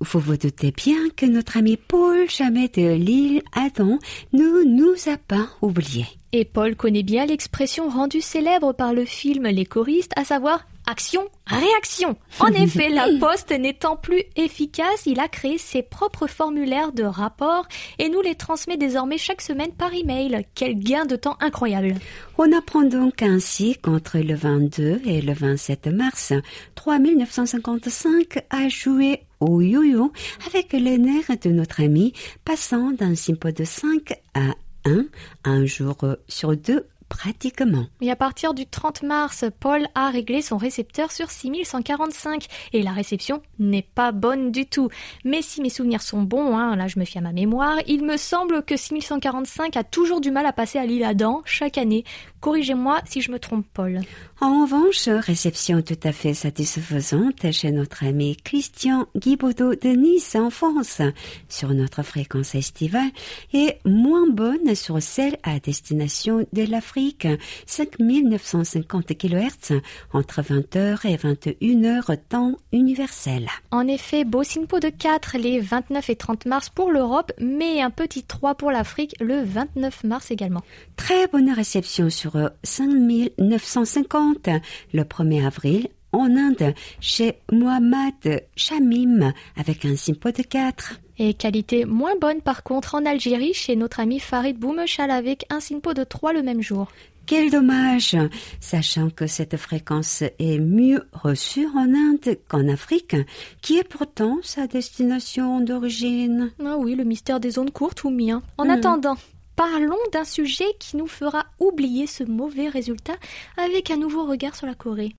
[0.00, 3.98] Vous vous doutez bien que notre ami Paul, jamais de l'île Adam,
[4.32, 6.06] ne nous a pas oubliés.
[6.32, 11.28] Et Paul connaît bien l'expression rendue célèbre par le film Les choristes, à savoir action,
[11.46, 12.16] réaction.
[12.40, 17.66] En effet, la poste n'étant plus efficace, il a créé ses propres formulaires de rapport
[17.98, 20.44] et nous les transmet désormais chaque semaine par email.
[20.54, 21.94] Quel gain de temps incroyable.
[22.38, 26.32] On apprend donc ainsi qu'entre le 22 et le 27 mars,
[26.74, 30.12] 3955 a joué au yo-yo
[30.46, 32.12] avec les nerfs de notre ami,
[32.44, 35.04] passant d'un simpo de 5 à 1,
[35.44, 35.96] un jour
[36.28, 37.86] sur deux pratiquement.
[38.00, 42.92] Et à partir du 30 mars, Paul a réglé son récepteur sur 6145 et la
[42.92, 44.88] réception n'est pas bonne du tout.
[45.24, 48.04] Mais si mes souvenirs sont bons, hein, là je me fie à ma mémoire, il
[48.04, 52.04] me semble que 6145 a toujours du mal à passer à l'île Adam chaque année.
[52.40, 54.00] Corrigez-moi si je me trompe, Paul.
[54.40, 60.50] En revanche, réception tout à fait satisfaisante chez notre ami Christian Guibaudot de Nice en
[60.50, 61.02] France
[61.48, 63.10] sur notre fréquence estivale
[63.52, 67.26] et moins bonne sur celle à destination de l'Afrique,
[67.66, 69.80] 5950 kHz
[70.12, 73.48] entre 20h et 21h temps universel.
[73.70, 77.90] En effet, beau Sinpo de 4 les 29 et 30 mars pour l'Europe, mais un
[77.90, 80.62] petit 3 pour l'Afrique le 29 mars également.
[80.96, 82.27] Très bonne réception sur
[82.64, 84.48] 5950
[84.92, 91.00] le 1er avril en Inde chez Mohammad Shamim avec un simpo de 4.
[91.18, 95.60] Et qualité moins bonne par contre en Algérie chez notre ami Farid Boumechal avec un
[95.60, 96.88] SINPO de 3 le même jour.
[97.26, 98.16] Quel dommage,
[98.58, 103.16] sachant que cette fréquence est mieux reçue en Inde qu'en Afrique,
[103.60, 106.52] qui est pourtant sa destination d'origine.
[106.64, 108.42] Ah oui, le mystère des zones courtes ou mien.
[108.56, 108.70] En Hmm.
[108.70, 109.16] attendant,
[109.58, 113.16] parlons d'un sujet qui nous fera oublier ce mauvais résultat
[113.56, 115.16] avec un nouveau regard sur la Corée.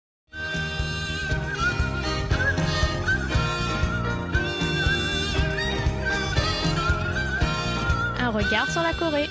[8.17, 9.27] Un regard sur la Corée.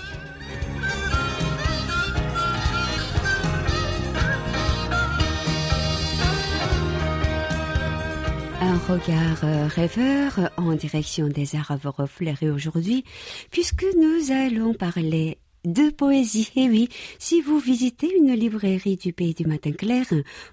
[8.60, 13.04] Un regard euh, rêveur en direction des Arabes reflérés aujourd'hui,
[13.52, 16.50] puisque nous allons parler de poésie.
[16.56, 16.88] Et oui,
[17.20, 20.06] si vous visitez une librairie du pays du matin clair,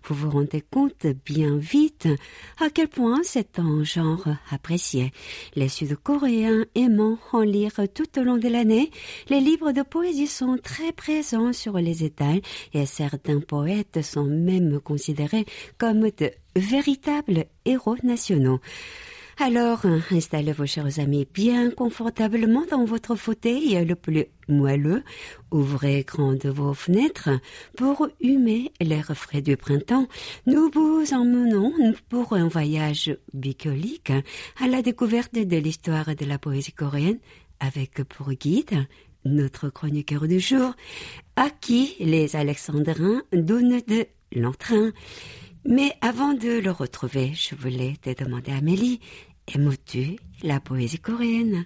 [0.04, 2.08] vous vous rendez compte bien vite
[2.60, 5.12] à quel point c'est un genre apprécié.
[5.56, 8.92] Les Sud-Coréens aimant en lire tout au long de l'année,
[9.30, 12.42] les livres de poésie sont très présents sur les étals
[12.74, 15.46] et certains poètes sont même considérés
[15.80, 18.60] comme de véritables héros nationaux.
[19.38, 25.04] Alors, installez vos chers amis bien confortablement dans votre fauteuil le plus moelleux,
[25.52, 27.30] ouvrez grand vos fenêtres
[27.76, 30.08] pour humer l'air frais du printemps.
[30.46, 31.74] Nous vous emmenons
[32.08, 34.14] pour un voyage bucolique
[34.62, 37.20] à la découverte de l'histoire de la poésie coréenne
[37.60, 38.88] avec pour guide
[39.26, 40.74] notre chroniqueur du jour,
[41.36, 44.92] à qui les Alexandrins donnent de l'entrain.
[45.68, 49.00] Mais avant de le retrouver, je voulais te demander, Amélie,
[49.48, 51.66] aimes-tu la poésie coréenne?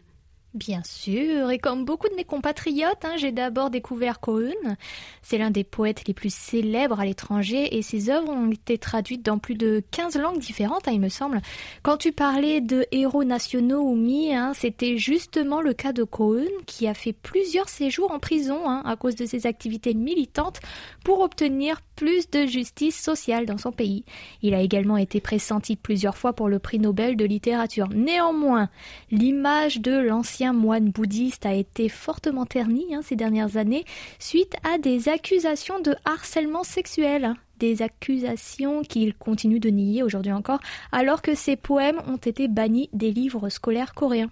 [0.55, 4.77] Bien sûr, et comme beaucoup de mes compatriotes, hein, j'ai d'abord découvert Koeun.
[5.21, 9.23] C'est l'un des poètes les plus célèbres à l'étranger et ses œuvres ont été traduites
[9.23, 11.39] dans plus de 15 langues différentes, hein, il me semble.
[11.83, 16.49] Quand tu parlais de héros nationaux ou mi, hein, c'était justement le cas de Koeun
[16.65, 20.61] qui a fait plusieurs séjours en prison à cause de ses activités militantes
[21.03, 24.03] pour obtenir plus de justice sociale dans son pays.
[24.41, 27.89] Il a également été pressenti plusieurs fois pour le prix Nobel de littérature.
[27.89, 28.69] Néanmoins,
[29.11, 33.85] l'image de l'ancien moine bouddhiste a été fortement ternie hein, ces dernières années
[34.19, 37.25] suite à des accusations de harcèlement sexuel.
[37.25, 37.37] hein.
[37.59, 40.59] Des accusations qu'il continue de nier aujourd'hui encore,
[40.93, 44.31] alors que ses poèmes ont été bannis des livres scolaires coréens.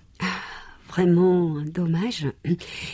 [0.87, 2.27] Vraiment dommage.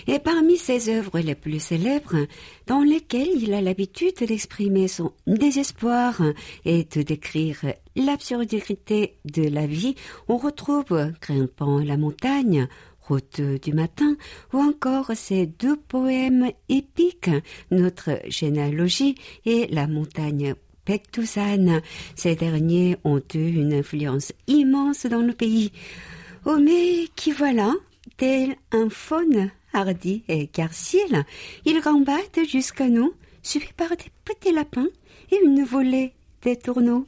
[0.07, 2.25] Et parmi ses œuvres les plus célèbres,
[2.65, 6.21] dans lesquelles il a l'habitude d'exprimer son désespoir
[6.65, 7.59] et de décrire
[7.95, 9.95] l'absurdité de la vie,
[10.27, 12.67] on retrouve Grimpant la montagne,
[13.07, 14.15] Route du matin,
[14.53, 17.29] ou encore ses deux poèmes épiques,
[17.69, 21.81] Notre généalogie et La montagne Pektusan.
[22.15, 25.71] Ces derniers ont eu une influence immense dans le pays.
[26.45, 27.73] Oh, mais qui voilà,
[28.17, 31.23] tel un faune hardi et garcile,
[31.65, 34.89] ils rambattent jusqu'à nous, suivis par des petits lapins
[35.31, 36.13] et une volée
[36.43, 37.05] de tourneaux.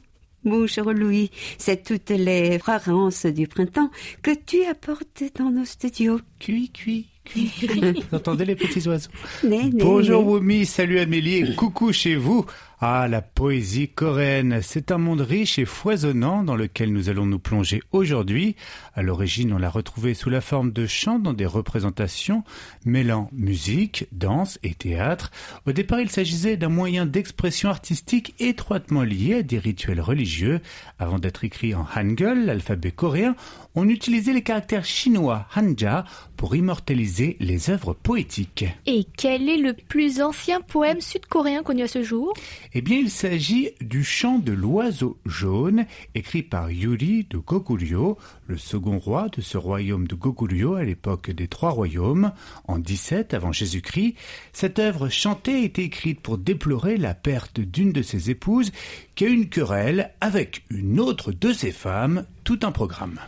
[0.66, 3.90] Cher Louis, c'est toutes les fragrances du printemps
[4.22, 6.20] que tu apportes dans nos studios.
[6.38, 7.80] Cui, cui, cui, cui.
[8.10, 9.10] Vous entendez les petits oiseaux?
[9.42, 10.24] Né, né, Bonjour.
[10.24, 12.46] Wumi, salut Amélie et coucou chez vous.
[12.78, 17.38] Ah, la poésie coréenne, c'est un monde riche et foisonnant dans lequel nous allons nous
[17.38, 18.54] plonger aujourd'hui.
[18.94, 22.44] À l'origine, on l'a retrouvé sous la forme de chants dans des représentations
[22.84, 25.30] mêlant musique, danse et théâtre.
[25.64, 30.60] Au départ, il s'agissait d'un moyen d'expression artistique étroitement lié à des rituels religieux.
[30.98, 33.36] Avant d'être écrit en hangul, l'alphabet coréen,
[33.76, 36.04] on utilisait les caractères chinois hanja
[36.36, 38.64] pour immortaliser les œuvres poétiques.
[38.86, 42.34] Et quel est le plus ancien poème sud-coréen connu à ce jour?
[42.72, 48.56] Eh bien, il s'agit du chant de l'oiseau jaune, écrit par Yuri de Goguryeo, le
[48.56, 52.32] second roi de ce royaume de Goguryeo à l'époque des Trois Royaumes,
[52.68, 54.14] en 17 avant Jésus-Christ.
[54.52, 58.72] Cette œuvre chantée a été écrite pour déplorer la perte d'une de ses épouses,
[59.14, 63.18] qui a eu une querelle avec une autre de ses femmes, tout un programme.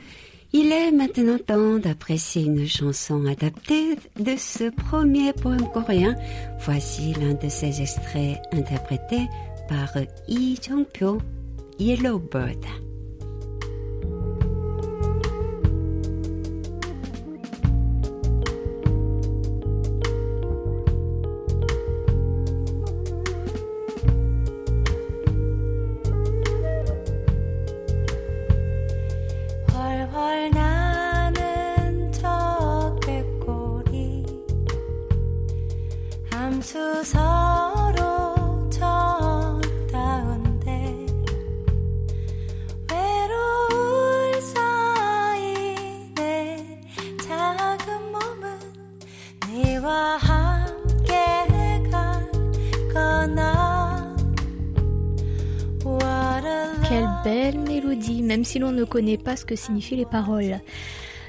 [0.52, 6.16] Il est maintenant temps d'apprécier une chanson adaptée de ce premier poème coréen.
[6.60, 9.28] Voici l'un de ses extraits interprétés
[9.68, 9.92] par
[10.26, 11.18] Lee Jong-pyo,
[11.78, 12.64] Yellow Bird.
[30.18, 30.77] 얼나
[58.48, 60.60] si l'on ne connaît pas ce que signifient les paroles.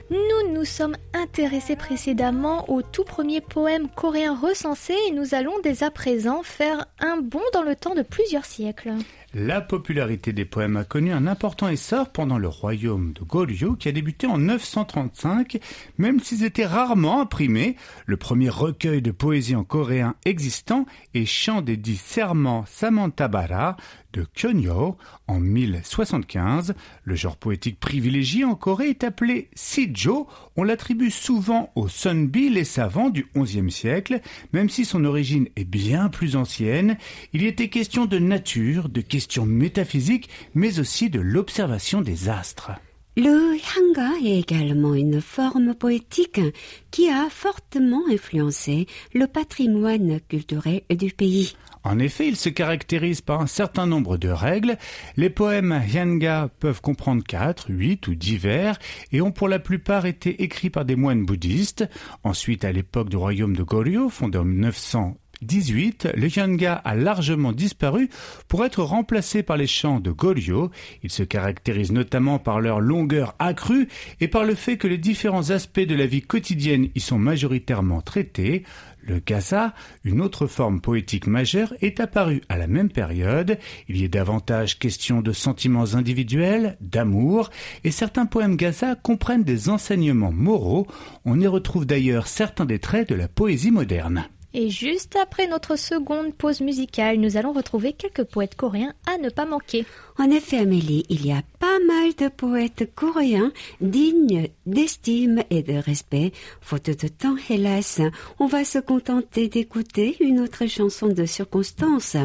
[0.09, 5.83] Nous nous sommes intéressés précédemment au tout premier poème coréen recensé et nous allons dès
[5.83, 8.93] à présent faire un bond dans le temps de plusieurs siècles.
[9.35, 13.87] La popularité des poèmes a connu un important essor pendant le royaume de Goryeo qui
[13.87, 15.59] a débuté en 935,
[15.99, 17.75] même s'ils étaient rarement imprimés.
[18.07, 23.77] Le premier recueil de poésie en coréen existant est Chant des dix serments Samantabara
[24.13, 24.97] de Kyonyo
[25.27, 26.73] en 1075.
[27.03, 30.27] Le genre poétique privilégié en Corée est appelé Sijo.
[30.55, 34.21] On l'attribue souvent aux Sunbi, les savants du XIe siècle,
[34.53, 36.97] même si son origine est bien plus ancienne.
[37.33, 42.71] Il y était question de nature, de questions métaphysiques, mais aussi de l'observation des astres.
[43.17, 46.39] Le hanga est également une forme poétique
[46.89, 51.53] qui a fortement influencé le patrimoine culturel du pays.
[51.83, 54.77] En effet, il se caractérise par un certain nombre de règles.
[55.15, 58.79] Les poèmes hyanga peuvent comprendre 4, 8 ou 10 vers
[59.11, 61.87] et ont pour la plupart été écrits par des moines bouddhistes.
[62.23, 68.09] Ensuite, à l'époque du royaume de Goryeo, fondé en 918, le hyanga a largement disparu
[68.49, 70.71] pour être remplacé par les chants de Goryeo.
[71.03, 73.87] Ils se caractérisent notamment par leur longueur accrue
[74.19, 78.01] et par le fait que les différents aspects de la vie quotidienne y sont majoritairement
[78.01, 78.63] traités.
[79.09, 83.57] Le gaza, une autre forme poétique majeure, est apparue à la même période.
[83.87, 87.49] Il y est davantage question de sentiments individuels, d'amour,
[87.83, 90.85] et certains poèmes gaza comprennent des enseignements moraux.
[91.25, 94.25] On y retrouve d'ailleurs certains des traits de la poésie moderne.
[94.53, 99.29] Et juste après notre seconde pause musicale, nous allons retrouver quelques poètes coréens à ne
[99.29, 99.85] pas manquer.
[100.21, 105.75] En effet, Amélie, il y a pas mal de poètes coréens dignes d'estime et de
[105.75, 106.33] respect.
[106.59, 108.01] Faute de temps, hélas,
[108.37, 112.17] on va se contenter d'écouter une autre chanson de circonstance.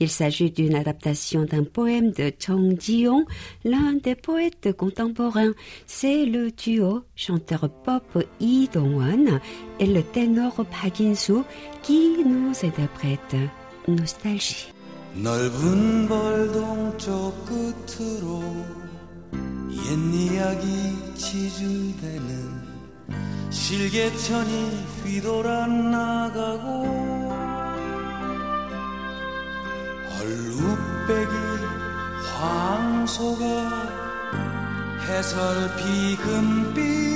[0.00, 3.26] Il s'agit d'une adaptation d'un poème de Chong Ji-yong,
[3.64, 5.52] l'un des poètes contemporains.
[5.86, 9.40] C'est le duo chanteur pop Lee Dong-won
[9.78, 11.44] et le ténor Park In-soo
[11.82, 13.36] qui nous interprète
[13.88, 14.72] Nostalgie.
[15.14, 18.42] 넓은 벌동 저 끝으로
[19.70, 22.62] 옛 이야기 지줄대는
[23.50, 27.32] 실개천이 휘돌아 나가고
[30.18, 31.32] 얼룩배기
[32.34, 33.44] 황소가
[35.06, 37.11] 해설피 금빛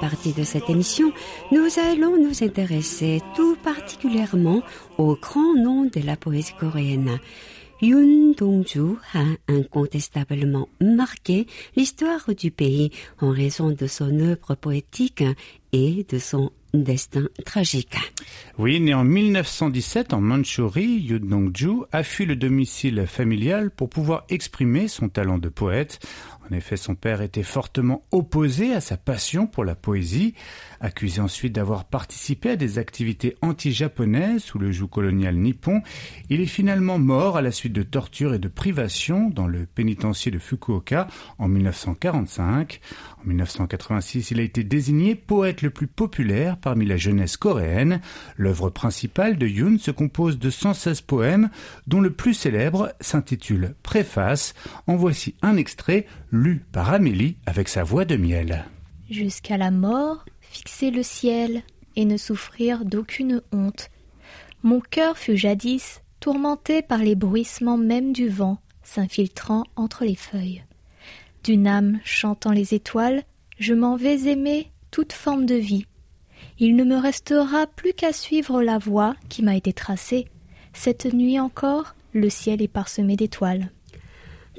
[0.00, 1.12] partie de cette émission,
[1.52, 4.62] nous allons nous intéresser tout particulièrement
[4.98, 7.18] au grand nom de la poésie coréenne.
[7.82, 11.46] Yoon Dong-ju a incontestablement marqué
[11.76, 12.90] l'histoire du pays
[13.20, 15.24] en raison de son œuvre poétique
[15.72, 17.96] et de son destin tragique.
[18.58, 24.24] Oui, né en 1917 en Mandchourie, Yoon Dong-ju a fui le domicile familial pour pouvoir
[24.28, 26.00] exprimer son talent de poète.
[26.50, 30.34] En effet, son père était fortement opposé à sa passion pour la poésie.
[30.80, 35.82] Accusé ensuite d'avoir participé à des activités anti-japonaises sous le joug colonial nippon,
[36.28, 40.32] il est finalement mort à la suite de tortures et de privations dans le pénitencier
[40.32, 41.06] de Fukuoka
[41.38, 42.80] en 1945.
[43.22, 48.00] En 1986, il a été désigné poète le plus populaire parmi la jeunesse coréenne.
[48.36, 51.50] L'œuvre principale de Yoon se compose de 116 poèmes,
[51.86, 54.54] dont le plus célèbre s'intitule Préface.
[54.86, 56.06] En voici un extrait
[56.40, 58.64] lu par Amélie avec sa voix de miel.
[59.10, 61.62] Jusqu'à la mort, fixer le ciel
[61.96, 63.90] et ne souffrir d'aucune honte.
[64.62, 70.64] Mon cœur fut jadis tourmenté par les bruissements même du vent s'infiltrant entre les feuilles.
[71.44, 73.22] D'une âme chantant les étoiles,
[73.58, 75.86] je m'en vais aimer toute forme de vie.
[76.58, 80.26] Il ne me restera plus qu'à suivre la voie qui m'a été tracée.
[80.72, 83.70] Cette nuit encore, le ciel est parsemé d'étoiles.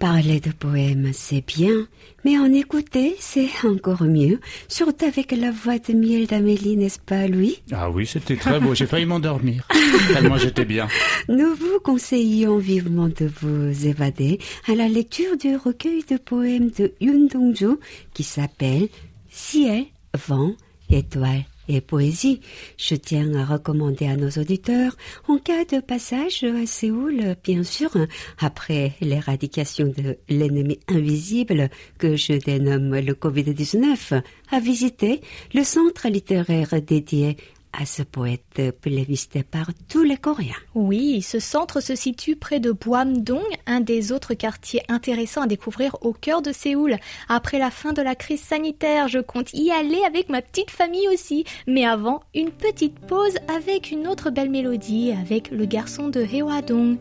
[0.01, 1.85] Parler de poèmes, c'est bien,
[2.25, 7.27] mais en écouter, c'est encore mieux, surtout avec la voix de miel d'Amélie, n'est-ce pas,
[7.27, 7.61] Louis?
[7.71, 8.73] Ah oui, c'était très beau.
[8.73, 9.67] J'ai failli m'endormir.
[10.11, 10.87] Tellement j'étais bien.
[11.29, 16.93] Nous vous conseillons vivement de vous évader à la lecture du recueil de poèmes de
[16.99, 17.77] Yoon Dong-ju
[18.15, 18.87] qui s'appelle
[19.29, 19.85] Ciel,
[20.27, 20.55] vent,
[20.89, 22.41] étoile, et poésie.
[22.77, 24.95] Je tiens à recommander à nos auditeurs,
[25.27, 27.91] en cas de passage à Séoul, bien sûr,
[28.39, 35.21] après l'éradication de l'ennemi invisible que je dénomme le Covid-19, à visiter
[35.53, 37.37] le centre littéraire dédié
[37.73, 40.55] à ce poète plébiscité par tous les Coréens.
[40.75, 45.95] Oui, ce centre se situe près de Boamdong, un des autres quartiers intéressants à découvrir
[46.01, 46.97] au cœur de Séoul.
[47.29, 51.07] Après la fin de la crise sanitaire, je compte y aller avec ma petite famille
[51.09, 51.45] aussi.
[51.67, 56.97] Mais avant, une petite pause avec une autre belle mélodie, avec le garçon de Hewadong,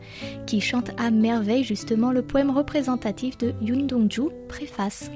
[0.46, 5.10] qui chante à merveille justement le poème représentatif de Yoon Dong-ju, préface.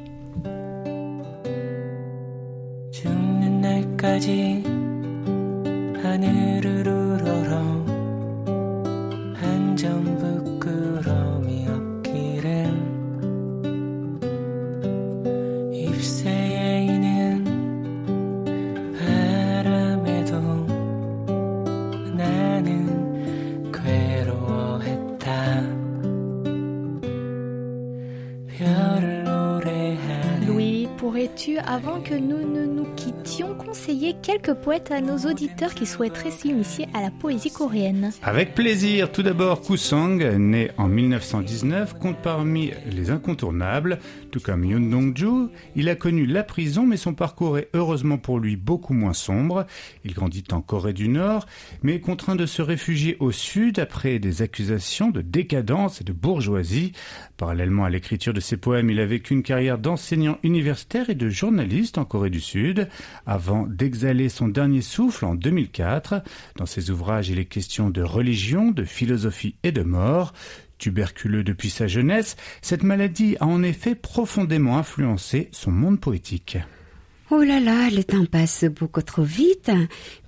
[6.05, 7.55] 하늘을 우러러
[9.41, 10.44] 한 점 부끄
[34.25, 39.13] quelques poètes à nos auditeurs qui souhaiteraient s'initier à la poésie coréenne Avec plaisir.
[39.13, 43.99] Tout d'abord, Kusang, né en 1919, compte parmi les incontournables,
[44.31, 45.51] tout comme Yoon Dong-ju.
[45.77, 49.67] Il a connu la prison, mais son parcours est heureusement pour lui beaucoup moins sombre.
[50.07, 51.45] Il grandit en Corée du Nord,
[51.83, 56.15] mais est contraint de se réfugier au Sud après des accusations de décadence et de
[56.15, 56.93] bourgeoisie.
[57.37, 61.29] Parallèlement à l'écriture de ses poèmes, il a vécu une carrière d'enseignant universitaire et de
[61.29, 62.89] journaliste en Corée du Sud,
[63.27, 63.67] avant
[64.29, 66.23] son dernier souffle en 2004.
[66.57, 70.33] Dans ses ouvrages, il est question de religion, de philosophie et de mort.
[70.79, 76.59] Tuberculeux depuis sa jeunesse, cette maladie a en effet profondément influencé son monde poétique.
[77.31, 79.71] Oh là là, le temps passe beaucoup trop vite.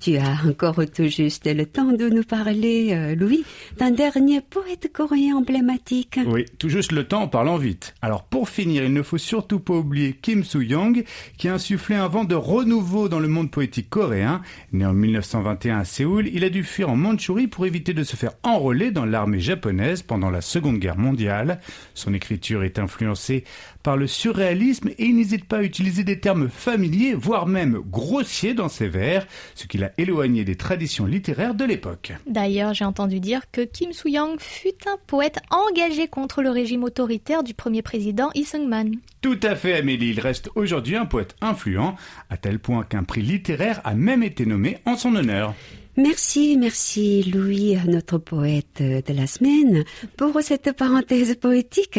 [0.01, 3.45] Tu as encore tout juste le temps de nous parler, euh, Louis,
[3.77, 6.19] d'un dernier poète coréen emblématique.
[6.27, 7.95] Oui, tout juste le temps en parlant vite.
[8.01, 11.05] Alors pour finir, il ne faut surtout pas oublier Kim Soo-young,
[11.37, 14.41] qui a insufflé un vent de renouveau dans le monde poétique coréen.
[14.73, 18.17] Né en 1921 à Séoul, il a dû fuir en Mandchourie pour éviter de se
[18.17, 21.61] faire enrôler dans l'armée japonaise pendant la Seconde Guerre mondiale.
[21.93, 23.45] Son écriture est influencée
[23.87, 28.55] par le surréalisme et il n'hésite pas à utiliser des termes familiers, voire même grossiers
[28.55, 32.13] dans ses vers, ce qui l'a éloigné des traditions littéraires de l'époque.
[32.27, 37.43] D'ailleurs, j'ai entendu dire que Kim Soo-young fut un poète engagé contre le régime autoritaire
[37.43, 38.97] du premier président Lee Seung-man.
[39.21, 41.97] Tout à fait Amélie, il reste aujourd'hui un poète influent,
[42.31, 45.55] à tel point qu'un prix littéraire a même été nommé en son honneur.
[45.99, 49.83] Merci, merci Louis, notre poète de la semaine.
[50.19, 51.99] Pour cette parenthèse poétique,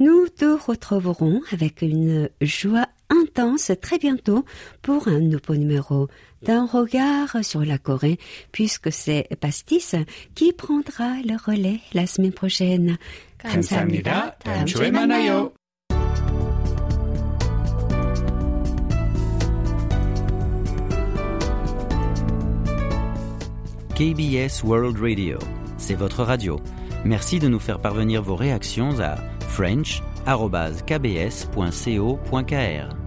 [0.00, 4.45] nous te retrouverons avec une joie intense très bientôt
[4.81, 6.07] pour un nouveau numéro
[6.43, 8.17] d'un regard sur la Corée,
[8.51, 9.95] puisque c'est Pastis
[10.33, 12.97] qui prendra le relais la semaine prochaine.
[13.37, 14.35] 감사합니다.
[14.37, 15.51] 다음 주에 만나요.
[23.95, 25.37] KBS World Radio,
[25.77, 26.59] c'est votre radio.
[27.03, 29.17] Merci de nous faire parvenir vos réactions à
[30.26, 33.05] french.kbs.co.kr.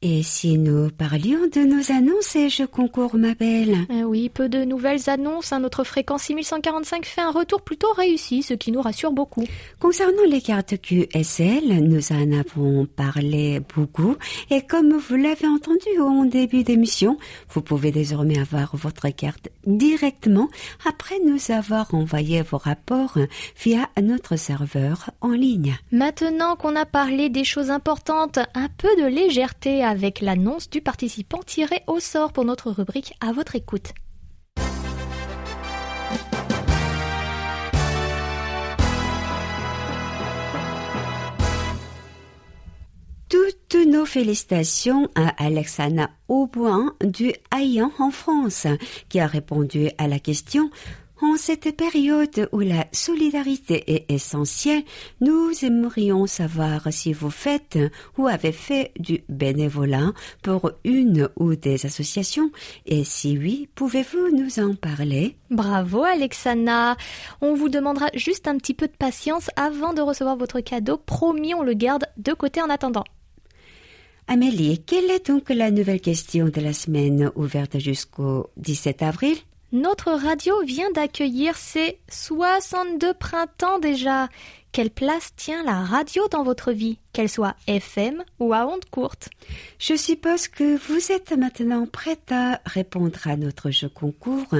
[0.00, 3.74] Et si nous parlions de nos annonces et je concours, ma belle?
[3.90, 5.52] Euh, oui, peu de nouvelles annonces.
[5.52, 5.58] hein.
[5.58, 9.42] Notre fréquence 6145 fait un retour plutôt réussi, ce qui nous rassure beaucoup.
[9.80, 14.14] Concernant les cartes QSL, nous en avons parlé beaucoup
[14.50, 17.18] et comme vous l'avez entendu au début d'émission,
[17.50, 20.48] vous pouvez désormais avoir votre carte directement
[20.88, 23.18] après nous avoir envoyé vos rapports
[23.60, 25.76] via notre serveur en ligne.
[25.90, 31.40] Maintenant qu'on a parlé des choses importantes, un peu de légèreté avec l'annonce du participant
[31.42, 33.94] tiré au sort pour notre rubrique à votre écoute.
[43.30, 48.66] Toutes nos félicitations à Alexana Auboin du Hayan en France,
[49.08, 50.70] qui a répondu à la question
[51.20, 54.82] en cette période où la solidarité est essentielle,
[55.20, 57.78] nous aimerions savoir si vous faites
[58.16, 60.12] ou avez fait du bénévolat
[60.42, 62.50] pour une ou des associations
[62.86, 65.36] et si oui, pouvez-vous nous en parler?
[65.50, 66.96] Bravo Alexana
[67.40, 70.98] On vous demandera juste un petit peu de patience avant de recevoir votre cadeau.
[70.98, 73.04] Promis, on le garde de côté en attendant.
[74.30, 79.36] Amélie, quelle est donc la nouvelle question de la semaine ouverte jusqu'au 17 avril?
[79.70, 84.28] Notre radio vient d'accueillir ses 62 printemps déjà.
[84.72, 89.28] quelle place tient la radio dans votre vie, qu'elle soit FM ou à ondes courtes?
[89.78, 94.54] Je suppose que vous êtes maintenant prête à répondre à notre jeu concours.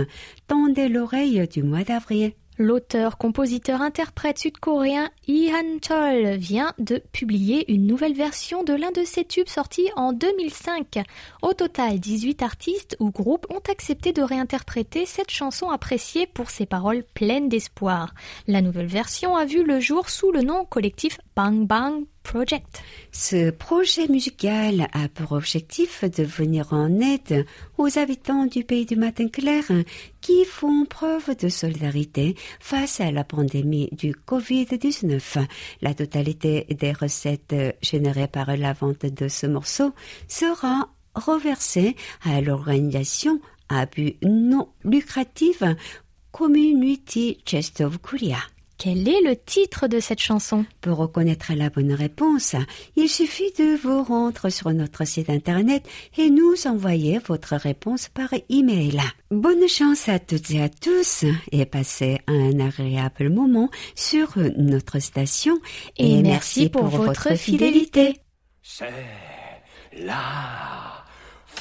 [0.46, 2.32] Tendez l'oreille du mois d'avril.
[2.60, 9.04] L'auteur, compositeur, interprète sud-coréen Lee Han-chol vient de publier une nouvelle version de l'un de
[9.04, 11.04] ses tubes sortis en 2005.
[11.42, 16.66] Au total, 18 artistes ou groupes ont accepté de réinterpréter cette chanson appréciée pour ses
[16.66, 18.12] paroles pleines d'espoir.
[18.48, 22.82] La nouvelle version a vu le jour sous le nom collectif Bang Bang Project.
[23.10, 27.46] Ce projet musical a pour objectif de venir en aide
[27.78, 29.64] aux habitants du pays du matin clair
[30.28, 35.42] qui font preuve de solidarité face à la pandémie du Covid-19.
[35.80, 39.94] La totalité des recettes générées par la vente de ce morceau
[40.28, 45.62] sera reversée à l'organisation à but non lucratif
[46.30, 48.36] Community Chest of Korea.
[48.78, 50.64] Quel est le titre de cette chanson?
[50.80, 52.54] Pour reconnaître la bonne réponse,
[52.94, 55.84] il suffit de vous rendre sur notre site internet
[56.16, 59.00] et nous envoyer votre réponse par email.
[59.32, 65.58] Bonne chance à toutes et à tous et passez un agréable moment sur notre station
[65.96, 68.20] Et merci pour votre fidélité.
[68.62, 68.86] C'est
[69.92, 70.97] la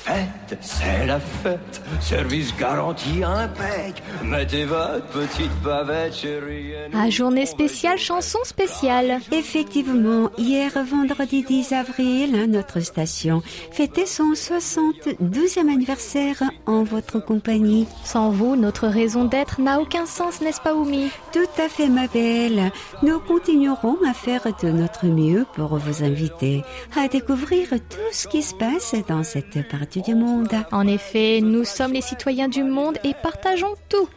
[0.08, 4.02] fête, c'est la fête, service garanti impec.
[4.24, 6.72] Mettez votre petite bavette, chérie.
[6.94, 9.20] À journée spéciale, chanson spéciale.
[9.32, 13.42] Effectivement, hier vendredi 10 avril, notre station
[13.72, 17.88] fêtait son 72e anniversaire en votre compagnie.
[18.04, 21.10] Sans vous, notre raison d'être n'a aucun sens, n'est-ce pas, Oumi?
[21.34, 22.72] Tout à fait, ma belle.
[23.04, 26.64] Nous continuerons à faire de notre mieux pour vous inviter
[26.96, 30.50] à découvrir tout ce qui se passe dans cette partie du monde.
[30.72, 34.10] En effet, nous sommes les citoyens du monde et partageons tout.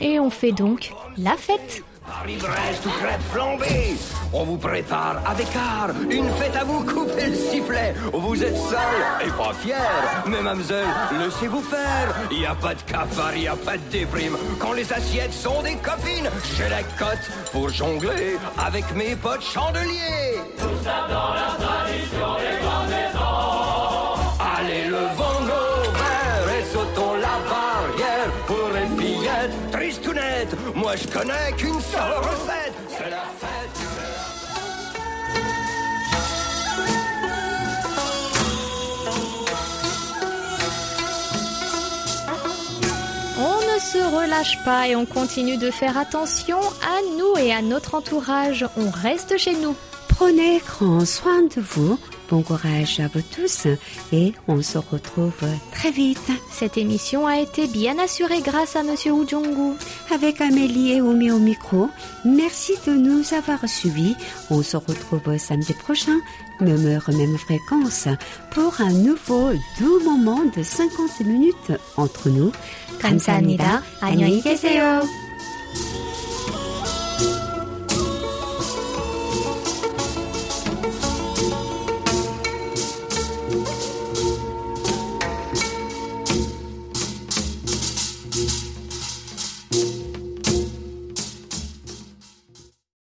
[0.00, 1.82] Et on fait donc la fête.
[2.06, 3.96] Paris-Brest ou crêpes flambées,
[4.32, 7.94] on vous prépare avec art une fête à vous couper le sifflet.
[8.12, 10.86] Vous êtes seul et pas fier, mais mademoiselle,
[11.18, 12.14] laissez-vous faire.
[12.30, 14.36] Y a pas de cafard, y a pas de déprime.
[14.58, 20.36] Quand les assiettes sont des copines, j'ai la cote pour jongler avec mes potes chandeliers.
[20.58, 22.53] Tout ça dans la tradition
[30.94, 33.80] Moi, je connais qu'une seule recette, c'est la fête.
[43.36, 47.60] On ne se relâche pas et on continue de faire attention à nous et à
[47.60, 48.64] notre entourage.
[48.76, 49.74] On reste chez nous.
[50.08, 51.98] Prenez grand soin de vous.
[52.29, 53.65] Bon courage à vous tous
[54.13, 55.33] et on se retrouve
[55.71, 59.77] très vite Cette émission a été bien assurée grâce à Monsieur Woo Jong-gu.
[60.13, 61.89] avec Amélie et Omi au micro.
[62.25, 64.15] Merci de nous avoir suivis.
[64.51, 66.19] On se retrouve samedi prochain,
[66.59, 68.07] même heure, même fréquence,
[68.51, 72.51] pour un nouveau doux moment de 50 minutes entre nous.
[72.99, 73.81] 감사합니다.
[74.01, 75.01] 안녕히 계세요.